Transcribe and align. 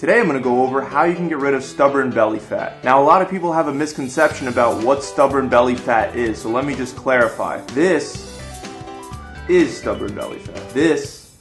Today 0.00 0.18
I'm 0.18 0.24
going 0.24 0.38
to 0.38 0.42
go 0.42 0.62
over 0.62 0.80
how 0.80 1.04
you 1.04 1.14
can 1.14 1.28
get 1.28 1.36
rid 1.36 1.52
of 1.52 1.62
stubborn 1.62 2.10
belly 2.10 2.38
fat. 2.38 2.82
Now 2.82 3.02
a 3.02 3.04
lot 3.04 3.20
of 3.20 3.28
people 3.28 3.52
have 3.52 3.68
a 3.68 3.74
misconception 3.74 4.48
about 4.48 4.82
what 4.82 5.04
stubborn 5.04 5.50
belly 5.50 5.74
fat 5.74 6.16
is, 6.16 6.40
so 6.40 6.48
let 6.48 6.64
me 6.64 6.74
just 6.74 6.96
clarify. 6.96 7.60
This 7.72 8.40
is 9.50 9.76
stubborn 9.76 10.14
belly 10.14 10.38
fat. 10.38 10.70
This 10.70 11.36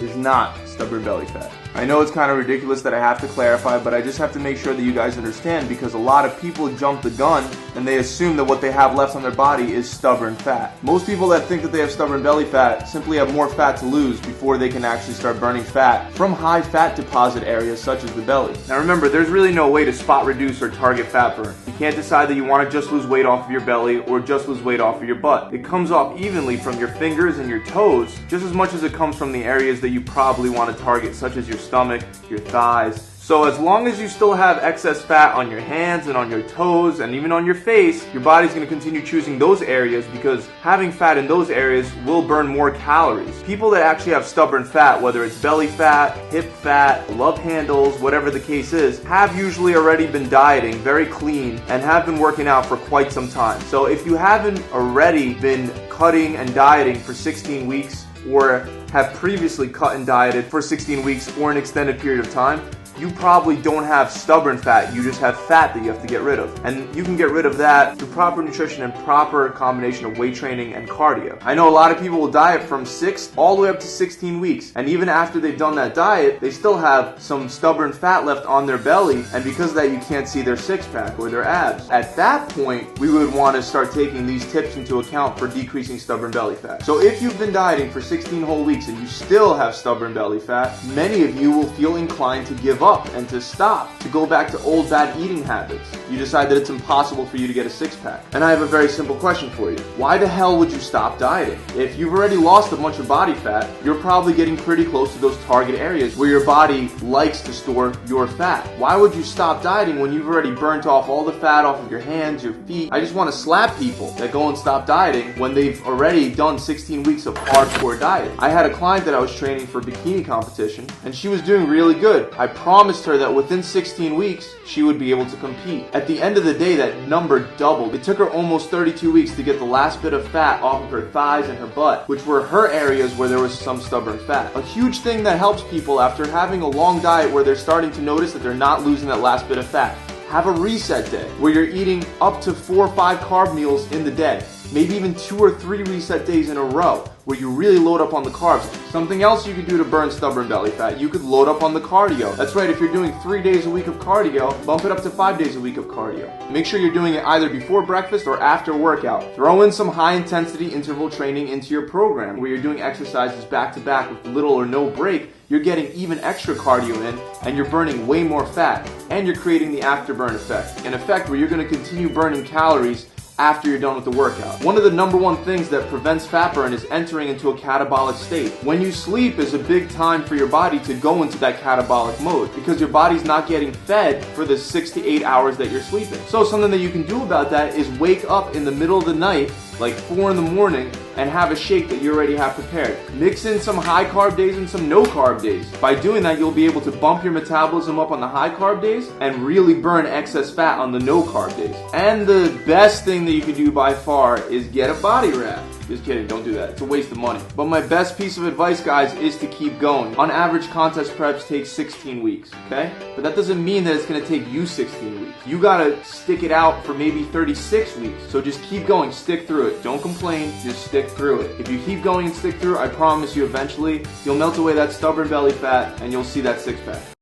is 0.00 0.16
not 0.16 0.56
stubborn 0.76 1.02
belly 1.02 1.24
fat. 1.26 1.50
I 1.74 1.86
know 1.86 2.02
it's 2.02 2.10
kind 2.10 2.30
of 2.30 2.36
ridiculous 2.36 2.82
that 2.82 2.92
I 2.92 2.98
have 2.98 3.18
to 3.22 3.26
clarify, 3.28 3.82
but 3.82 3.94
I 3.94 4.02
just 4.02 4.18
have 4.18 4.32
to 4.34 4.38
make 4.38 4.58
sure 4.58 4.74
that 4.74 4.82
you 4.82 4.92
guys 4.92 5.16
understand 5.16 5.68
because 5.68 5.94
a 5.94 5.98
lot 5.98 6.26
of 6.26 6.38
people 6.40 6.74
jump 6.76 7.00
the 7.02 7.10
gun 7.10 7.50
and 7.74 7.88
they 7.88 7.98
assume 7.98 8.36
that 8.36 8.44
what 8.44 8.60
they 8.60 8.70
have 8.70 8.94
left 8.94 9.16
on 9.16 9.22
their 9.22 9.30
body 9.30 9.72
is 9.72 9.88
stubborn 9.88 10.36
fat. 10.36 10.82
Most 10.82 11.06
people 11.06 11.28
that 11.28 11.46
think 11.46 11.62
that 11.62 11.72
they 11.72 11.80
have 11.80 11.90
stubborn 11.90 12.22
belly 12.22 12.44
fat 12.44 12.88
simply 12.88 13.16
have 13.16 13.32
more 13.32 13.48
fat 13.48 13.78
to 13.78 13.86
lose 13.86 14.20
before 14.20 14.58
they 14.58 14.68
can 14.68 14.84
actually 14.84 15.14
start 15.14 15.40
burning 15.40 15.62
fat 15.62 16.12
from 16.12 16.32
high 16.34 16.60
fat 16.60 16.94
deposit 16.94 17.42
areas 17.44 17.82
such 17.82 18.04
as 18.04 18.12
the 18.12 18.22
belly. 18.22 18.54
Now 18.68 18.78
remember, 18.78 19.08
there's 19.08 19.30
really 19.30 19.52
no 19.52 19.70
way 19.70 19.84
to 19.86 19.92
spot 19.92 20.26
reduce 20.26 20.60
or 20.60 20.70
target 20.70 21.06
fat 21.06 21.36
burn. 21.36 21.54
You 21.66 21.72
can't 21.74 21.96
decide 21.96 22.28
that 22.28 22.36
you 22.36 22.44
want 22.44 22.66
to 22.66 22.70
just 22.70 22.92
lose 22.92 23.06
weight 23.06 23.26
off 23.26 23.46
of 23.46 23.50
your 23.50 23.60
belly 23.62 24.00
or 24.00 24.20
just 24.20 24.46
lose 24.46 24.62
weight 24.62 24.80
off 24.80 25.00
of 25.00 25.06
your 25.06 25.16
butt. 25.16 25.54
It 25.54 25.64
comes 25.64 25.90
off 25.90 26.18
evenly 26.18 26.56
from 26.56 26.78
your 26.78 26.88
fingers 26.88 27.38
and 27.38 27.48
your 27.48 27.64
toes 27.64 28.18
just 28.28 28.44
as 28.44 28.52
much 28.52 28.74
as 28.74 28.82
it 28.82 28.92
comes 28.92 29.16
from 29.16 29.32
the 29.32 29.44
areas 29.44 29.80
that 29.80 29.90
you 29.90 30.00
probably 30.00 30.50
want 30.50 30.65
to 30.74 30.82
target 30.82 31.14
such 31.14 31.36
as 31.36 31.48
your 31.48 31.58
stomach, 31.58 32.02
your 32.28 32.38
thighs, 32.38 33.16
so 33.26 33.42
as 33.42 33.58
long 33.58 33.88
as 33.88 34.00
you 34.00 34.06
still 34.06 34.34
have 34.34 34.58
excess 34.58 35.02
fat 35.02 35.34
on 35.34 35.50
your 35.50 35.58
hands 35.58 36.06
and 36.06 36.16
on 36.16 36.30
your 36.30 36.42
toes 36.42 37.00
and 37.00 37.12
even 37.12 37.32
on 37.32 37.44
your 37.44 37.56
face, 37.56 38.06
your 38.12 38.22
body's 38.22 38.54
to 38.54 38.64
continue 38.68 39.02
choosing 39.02 39.36
those 39.36 39.62
areas 39.62 40.06
because 40.12 40.46
having 40.62 40.92
fat 40.92 41.18
in 41.18 41.26
those 41.26 41.50
areas 41.50 41.92
will 42.04 42.22
burn 42.22 42.46
more 42.46 42.70
calories. 42.70 43.42
People 43.42 43.68
that 43.70 43.82
actually 43.82 44.12
have 44.12 44.24
stubborn 44.24 44.62
fat, 44.62 45.02
whether 45.02 45.24
it's 45.24 45.42
belly 45.42 45.66
fat, 45.66 46.16
hip 46.32 46.52
fat, 46.52 47.12
love 47.16 47.36
handles, 47.36 48.00
whatever 48.00 48.30
the 48.30 48.38
case 48.38 48.72
is, 48.72 49.02
have 49.02 49.36
usually 49.36 49.74
already 49.74 50.06
been 50.06 50.28
dieting 50.28 50.76
very 50.76 51.06
clean 51.06 51.58
and 51.66 51.82
have 51.82 52.06
been 52.06 52.20
working 52.20 52.46
out 52.46 52.64
for 52.64 52.76
quite 52.76 53.10
some 53.10 53.28
time. 53.28 53.60
So 53.62 53.86
if 53.86 54.06
you 54.06 54.14
haven't 54.14 54.62
already 54.70 55.34
been 55.34 55.68
cutting 55.88 56.36
and 56.36 56.54
dieting 56.54 57.00
for 57.00 57.12
16 57.12 57.66
weeks 57.66 58.05
or 58.30 58.66
have 58.92 59.12
previously 59.14 59.68
cut 59.68 59.96
and 59.96 60.06
dieted 60.06 60.44
for 60.44 60.62
16 60.62 61.02
weeks 61.04 61.36
or 61.38 61.50
an 61.50 61.56
extended 61.56 61.98
period 61.98 62.24
of 62.24 62.32
time, 62.32 62.60
you 62.98 63.10
probably 63.10 63.56
don't 63.56 63.84
have 63.84 64.10
stubborn 64.10 64.56
fat, 64.56 64.94
you 64.94 65.02
just 65.02 65.20
have 65.20 65.38
fat 65.42 65.74
that 65.74 65.84
you 65.84 65.90
have 65.90 66.00
to 66.00 66.08
get 66.08 66.22
rid 66.22 66.38
of. 66.38 66.64
And 66.64 66.94
you 66.94 67.04
can 67.04 67.16
get 67.16 67.30
rid 67.30 67.44
of 67.44 67.56
that 67.58 67.98
through 67.98 68.08
proper 68.08 68.42
nutrition 68.42 68.82
and 68.82 68.94
proper 69.04 69.50
combination 69.50 70.06
of 70.06 70.18
weight 70.18 70.34
training 70.34 70.72
and 70.74 70.88
cardio. 70.88 71.38
I 71.42 71.54
know 71.54 71.68
a 71.68 71.70
lot 71.70 71.92
of 71.92 72.00
people 72.00 72.18
will 72.18 72.30
diet 72.30 72.62
from 72.62 72.86
6 72.86 73.32
all 73.36 73.56
the 73.56 73.62
way 73.62 73.68
up 73.68 73.80
to 73.80 73.86
16 73.86 74.40
weeks, 74.40 74.72
and 74.74 74.88
even 74.88 75.08
after 75.08 75.40
they've 75.40 75.58
done 75.58 75.74
that 75.76 75.94
diet, 75.94 76.40
they 76.40 76.50
still 76.50 76.76
have 76.76 77.20
some 77.20 77.48
stubborn 77.48 77.92
fat 77.92 78.24
left 78.24 78.46
on 78.46 78.66
their 78.66 78.78
belly, 78.78 79.24
and 79.34 79.44
because 79.44 79.70
of 79.70 79.76
that 79.76 79.90
you 79.90 79.98
can't 79.98 80.26
see 80.28 80.42
their 80.42 80.56
six 80.56 80.86
pack 80.86 81.18
or 81.18 81.28
their 81.30 81.44
abs. 81.44 81.88
At 81.90 82.16
that 82.16 82.48
point, 82.50 82.98
we 82.98 83.10
would 83.10 83.32
want 83.34 83.56
to 83.56 83.62
start 83.62 83.92
taking 83.92 84.26
these 84.26 84.50
tips 84.50 84.76
into 84.76 85.00
account 85.00 85.38
for 85.38 85.48
decreasing 85.48 85.98
stubborn 85.98 86.30
belly 86.30 86.54
fat. 86.54 86.84
So 86.84 87.00
if 87.00 87.20
you've 87.20 87.38
been 87.38 87.52
dieting 87.52 87.90
for 87.90 88.00
16 88.00 88.42
whole 88.42 88.64
weeks 88.64 88.88
and 88.88 88.98
you 88.98 89.06
still 89.06 89.54
have 89.54 89.74
stubborn 89.74 90.14
belly 90.14 90.40
fat, 90.40 90.82
many 90.86 91.22
of 91.22 91.38
you 91.38 91.50
will 91.50 91.68
feel 91.72 91.96
inclined 91.96 92.46
to 92.46 92.54
give 92.54 92.82
up 92.82 92.85
up 92.86 93.06
and 93.14 93.28
to 93.28 93.40
stop, 93.40 93.98
to 93.98 94.08
go 94.08 94.26
back 94.26 94.50
to 94.52 94.58
old 94.60 94.88
bad 94.88 95.18
eating 95.20 95.42
habits. 95.42 95.84
You 96.08 96.16
decide 96.16 96.48
that 96.50 96.56
it's 96.56 96.70
impossible 96.70 97.26
for 97.26 97.36
you 97.36 97.48
to 97.48 97.52
get 97.52 97.66
a 97.66 97.70
six 97.70 97.96
pack. 97.96 98.24
And 98.32 98.44
I 98.44 98.50
have 98.50 98.62
a 98.62 98.66
very 98.66 98.88
simple 98.88 99.16
question 99.16 99.50
for 99.50 99.72
you. 99.72 99.78
Why 99.96 100.16
the 100.18 100.28
hell 100.28 100.56
would 100.58 100.70
you 100.70 100.78
stop 100.78 101.18
dieting? 101.18 101.58
If 101.74 101.98
you've 101.98 102.12
already 102.12 102.36
lost 102.36 102.72
a 102.72 102.76
bunch 102.76 102.98
of 102.98 103.08
body 103.08 103.34
fat, 103.34 103.68
you're 103.84 104.00
probably 104.00 104.32
getting 104.32 104.56
pretty 104.56 104.84
close 104.84 105.12
to 105.14 105.18
those 105.18 105.36
target 105.44 105.74
areas 105.74 106.16
where 106.16 106.28
your 106.28 106.44
body 106.44 106.88
likes 107.02 107.40
to 107.42 107.52
store 107.52 107.92
your 108.06 108.28
fat. 108.28 108.64
Why 108.78 108.96
would 108.96 109.14
you 109.14 109.24
stop 109.24 109.62
dieting 109.62 109.98
when 109.98 110.12
you've 110.12 110.28
already 110.28 110.54
burnt 110.54 110.86
off 110.86 111.08
all 111.08 111.24
the 111.24 111.32
fat 111.32 111.64
off 111.64 111.80
of 111.80 111.90
your 111.90 112.00
hands, 112.00 112.44
your 112.44 112.54
feet? 112.68 112.90
I 112.92 113.00
just 113.00 113.14
want 113.14 113.30
to 113.30 113.36
slap 113.36 113.76
people 113.78 114.12
that 114.12 114.30
go 114.30 114.48
and 114.48 114.56
stop 114.56 114.86
dieting 114.86 115.36
when 115.38 115.54
they've 115.54 115.84
already 115.84 116.32
done 116.32 116.58
16 116.58 117.02
weeks 117.02 117.26
of 117.26 117.34
hardcore 117.34 117.98
diet. 117.98 118.32
I 118.38 118.48
had 118.48 118.64
a 118.66 118.72
client 118.72 119.04
that 119.06 119.14
I 119.14 119.18
was 119.18 119.34
training 119.34 119.66
for 119.66 119.80
bikini 119.80 120.24
competition 120.24 120.86
and 121.04 121.12
she 121.14 121.26
was 121.26 121.42
doing 121.42 121.66
really 121.66 121.98
good. 121.98 122.32
I 122.34 122.46
promise 122.46 122.75
promised 122.76 123.06
her 123.06 123.16
that 123.16 123.34
within 123.34 123.62
16 123.62 124.14
weeks, 124.16 124.54
she 124.66 124.82
would 124.82 124.98
be 124.98 125.08
able 125.08 125.24
to 125.24 125.34
compete. 125.38 125.86
At 125.94 126.06
the 126.06 126.20
end 126.20 126.36
of 126.36 126.44
the 126.44 126.52
day, 126.52 126.76
that 126.76 127.08
number 127.08 127.48
doubled. 127.56 127.94
It 127.94 128.02
took 128.02 128.18
her 128.18 128.28
almost 128.28 128.68
32 128.68 129.10
weeks 129.10 129.34
to 129.36 129.42
get 129.42 129.58
the 129.58 129.64
last 129.64 130.02
bit 130.02 130.12
of 130.12 130.28
fat 130.28 130.62
off 130.62 130.82
of 130.82 130.90
her 130.90 131.08
thighs 131.08 131.48
and 131.48 131.56
her 131.56 131.68
butt, 131.68 132.06
which 132.06 132.26
were 132.26 132.42
her 132.42 132.70
areas 132.70 133.14
where 133.14 133.30
there 133.30 133.38
was 133.38 133.58
some 133.58 133.80
stubborn 133.80 134.18
fat. 134.26 134.54
A 134.54 134.60
huge 134.60 134.98
thing 134.98 135.22
that 135.22 135.38
helps 135.38 135.62
people 135.70 136.02
after 136.02 136.30
having 136.30 136.60
a 136.60 136.68
long 136.68 137.00
diet 137.00 137.32
where 137.32 137.42
they're 137.42 137.56
starting 137.56 137.90
to 137.92 138.02
notice 138.02 138.34
that 138.34 138.42
they're 138.42 138.52
not 138.52 138.84
losing 138.84 139.08
that 139.08 139.20
last 139.20 139.48
bit 139.48 139.56
of 139.56 139.66
fat. 139.66 139.96
Have 140.28 140.44
a 140.44 140.52
reset 140.52 141.10
day 141.10 141.30
where 141.40 141.54
you're 141.54 141.64
eating 141.64 142.04
up 142.20 142.42
to 142.42 142.52
four 142.52 142.88
or 142.88 142.94
five 142.94 143.20
carb 143.20 143.54
meals 143.54 143.90
in 143.90 144.04
the 144.04 144.10
day 144.10 144.44
maybe 144.72 144.94
even 144.94 145.14
two 145.14 145.38
or 145.38 145.52
three 145.52 145.82
reset 145.84 146.26
days 146.26 146.50
in 146.50 146.56
a 146.56 146.62
row 146.62 147.08
where 147.24 147.38
you 147.38 147.50
really 147.50 147.78
load 147.78 148.00
up 148.00 148.14
on 148.14 148.22
the 148.22 148.30
carbs. 148.30 148.64
Something 148.90 149.22
else 149.22 149.46
you 149.46 149.54
could 149.54 149.66
do 149.66 149.76
to 149.76 149.84
burn 149.84 150.10
stubborn 150.10 150.48
belly 150.48 150.70
fat, 150.70 151.00
you 151.00 151.08
could 151.08 151.22
load 151.22 151.48
up 151.48 151.62
on 151.62 151.74
the 151.74 151.80
cardio. 151.80 152.36
That's 152.36 152.54
right, 152.54 152.70
if 152.70 152.78
you're 152.78 152.92
doing 152.92 153.12
three 153.20 153.42
days 153.42 153.66
a 153.66 153.70
week 153.70 153.88
of 153.88 153.96
cardio, 153.96 154.64
bump 154.64 154.84
it 154.84 154.92
up 154.92 155.02
to 155.02 155.10
five 155.10 155.36
days 155.38 155.56
a 155.56 155.60
week 155.60 155.76
of 155.76 155.86
cardio. 155.86 156.50
Make 156.50 156.66
sure 156.66 156.78
you're 156.78 156.94
doing 156.94 157.14
it 157.14 157.24
either 157.24 157.48
before 157.48 157.84
breakfast 157.84 158.26
or 158.26 158.40
after 158.40 158.76
workout. 158.76 159.34
Throw 159.34 159.62
in 159.62 159.72
some 159.72 159.88
high 159.88 160.12
intensity 160.12 160.68
interval 160.68 161.10
training 161.10 161.48
into 161.48 161.70
your 161.70 161.88
program 161.88 162.40
where 162.40 162.48
you're 162.48 162.62
doing 162.62 162.80
exercises 162.80 163.44
back 163.44 163.74
to 163.74 163.80
back 163.80 164.08
with 164.08 164.24
little 164.32 164.52
or 164.52 164.64
no 164.64 164.88
break. 164.88 165.30
You're 165.48 165.60
getting 165.60 165.92
even 165.92 166.18
extra 166.20 166.54
cardio 166.54 166.96
in 167.08 167.18
and 167.46 167.56
you're 167.56 167.68
burning 167.68 168.06
way 168.06 168.24
more 168.24 168.46
fat 168.46 168.88
and 169.10 169.26
you're 169.26 169.36
creating 169.36 169.72
the 169.72 169.80
afterburn 169.80 170.34
effect. 170.34 170.84
An 170.84 170.94
effect 170.94 171.28
where 171.28 171.38
you're 171.38 171.48
going 171.48 171.62
to 171.62 171.72
continue 171.72 172.08
burning 172.08 172.44
calories 172.44 173.08
after 173.38 173.68
you're 173.68 173.78
done 173.78 173.94
with 173.94 174.04
the 174.04 174.10
workout. 174.10 174.62
One 174.64 174.76
of 174.76 174.84
the 174.84 174.90
number 174.90 175.16
one 175.16 175.36
things 175.44 175.68
that 175.68 175.88
prevents 175.88 176.26
fat 176.26 176.54
burn 176.54 176.72
is 176.72 176.86
entering 176.90 177.28
into 177.28 177.50
a 177.50 177.56
catabolic 177.56 178.14
state. 178.14 178.52
When 178.62 178.80
you 178.80 178.92
sleep 178.92 179.38
is 179.38 179.54
a 179.54 179.58
big 179.58 179.90
time 179.90 180.24
for 180.24 180.36
your 180.36 180.46
body 180.46 180.78
to 180.80 180.94
go 180.94 181.22
into 181.22 181.38
that 181.38 181.60
catabolic 181.60 182.20
mode 182.22 182.54
because 182.54 182.80
your 182.80 182.88
body's 182.88 183.24
not 183.24 183.46
getting 183.46 183.72
fed 183.72 184.24
for 184.24 184.44
the 184.44 184.56
six 184.56 184.90
to 184.92 185.04
eight 185.06 185.22
hours 185.22 185.56
that 185.58 185.70
you're 185.70 185.82
sleeping. 185.82 186.18
So 186.26 186.44
something 186.44 186.70
that 186.70 186.80
you 186.80 186.90
can 186.90 187.02
do 187.02 187.22
about 187.22 187.50
that 187.50 187.74
is 187.74 187.88
wake 187.98 188.24
up 188.30 188.54
in 188.54 188.64
the 188.64 188.72
middle 188.72 188.98
of 188.98 189.04
the 189.04 189.14
night 189.14 189.52
like 189.78 189.94
4 189.94 190.30
in 190.30 190.36
the 190.36 190.42
morning 190.42 190.90
and 191.16 191.30
have 191.30 191.50
a 191.50 191.56
shake 191.56 191.88
that 191.88 192.02
you 192.02 192.14
already 192.14 192.36
have 192.36 192.54
prepared. 192.54 192.96
Mix 193.14 193.44
in 193.44 193.60
some 193.60 193.76
high 193.76 194.04
carb 194.04 194.36
days 194.36 194.56
and 194.56 194.68
some 194.68 194.88
no 194.88 195.04
carb 195.04 195.42
days. 195.42 195.70
By 195.76 195.94
doing 195.94 196.22
that, 196.22 196.38
you'll 196.38 196.50
be 196.52 196.66
able 196.66 196.80
to 196.82 196.92
bump 196.92 197.24
your 197.24 197.32
metabolism 197.32 197.98
up 197.98 198.10
on 198.10 198.20
the 198.20 198.28
high 198.28 198.50
carb 198.50 198.80
days 198.82 199.10
and 199.20 199.44
really 199.44 199.74
burn 199.74 200.06
excess 200.06 200.52
fat 200.52 200.78
on 200.78 200.92
the 200.92 201.00
no 201.00 201.22
carb 201.22 201.56
days. 201.56 201.76
And 201.94 202.26
the 202.26 202.60
best 202.66 203.04
thing 203.04 203.24
that 203.24 203.32
you 203.32 203.42
can 203.42 203.54
do 203.54 203.70
by 203.70 203.94
far 203.94 204.38
is 204.50 204.66
get 204.68 204.90
a 204.90 204.94
body 204.94 205.30
wrap. 205.30 205.62
Just 205.88 206.04
kidding, 206.04 206.26
don't 206.26 206.42
do 206.42 206.52
that. 206.54 206.70
It's 206.70 206.80
a 206.80 206.84
waste 206.84 207.12
of 207.12 207.18
money. 207.18 207.40
But 207.54 207.66
my 207.66 207.80
best 207.80 208.18
piece 208.18 208.38
of 208.38 208.46
advice, 208.46 208.80
guys, 208.80 209.14
is 209.14 209.36
to 209.38 209.46
keep 209.46 209.78
going. 209.78 210.16
On 210.16 210.30
average, 210.30 210.68
contest 210.70 211.12
preps 211.12 211.46
take 211.46 211.64
16 211.64 212.22
weeks, 212.22 212.50
okay? 212.66 212.92
But 213.14 213.22
that 213.22 213.36
doesn't 213.36 213.64
mean 213.64 213.84
that 213.84 213.94
it's 213.94 214.06
gonna 214.06 214.24
take 214.24 214.48
you 214.48 214.66
16 214.66 215.20
weeks. 215.20 215.46
You 215.46 215.60
gotta 215.60 216.02
stick 216.04 216.42
it 216.42 216.50
out 216.50 216.84
for 216.84 216.92
maybe 216.92 217.22
36 217.24 217.96
weeks. 217.98 218.20
So 218.28 218.42
just 218.42 218.60
keep 218.64 218.86
going, 218.86 219.12
stick 219.12 219.46
through 219.46 219.68
it. 219.68 219.82
Don't 219.84 220.02
complain, 220.02 220.52
just 220.62 220.84
stick 220.86 221.08
through 221.08 221.42
it. 221.42 221.60
If 221.60 221.68
you 221.68 221.78
keep 221.80 222.02
going 222.02 222.26
and 222.26 222.34
stick 222.34 222.56
through, 222.56 222.78
I 222.78 222.88
promise 222.88 223.36
you 223.36 223.44
eventually, 223.44 224.04
you'll 224.24 224.36
melt 224.36 224.58
away 224.58 224.72
that 224.74 224.92
stubborn 224.92 225.28
belly 225.28 225.52
fat 225.52 226.00
and 226.02 226.10
you'll 226.10 226.24
see 226.24 226.40
that 226.40 226.60
six 226.60 226.80
pack. 226.80 227.15